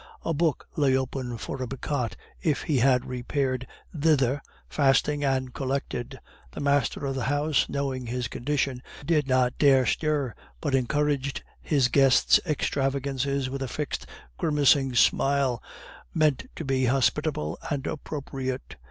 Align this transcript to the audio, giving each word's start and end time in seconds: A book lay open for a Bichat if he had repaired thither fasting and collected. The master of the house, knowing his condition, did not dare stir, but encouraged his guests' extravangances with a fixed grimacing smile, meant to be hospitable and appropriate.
A 0.25 0.33
book 0.33 0.67
lay 0.75 0.97
open 0.97 1.37
for 1.37 1.61
a 1.61 1.67
Bichat 1.67 2.15
if 2.41 2.63
he 2.63 2.79
had 2.79 3.05
repaired 3.05 3.67
thither 3.95 4.41
fasting 4.67 5.23
and 5.23 5.53
collected. 5.53 6.19
The 6.53 6.59
master 6.59 7.05
of 7.05 7.13
the 7.13 7.25
house, 7.25 7.69
knowing 7.69 8.07
his 8.07 8.27
condition, 8.27 8.81
did 9.05 9.27
not 9.27 9.59
dare 9.59 9.85
stir, 9.85 10.33
but 10.59 10.73
encouraged 10.73 11.43
his 11.61 11.87
guests' 11.87 12.39
extravangances 12.47 13.47
with 13.47 13.61
a 13.61 13.67
fixed 13.67 14.07
grimacing 14.39 14.95
smile, 14.95 15.61
meant 16.15 16.47
to 16.55 16.65
be 16.65 16.85
hospitable 16.85 17.59
and 17.69 17.85
appropriate. 17.85 18.77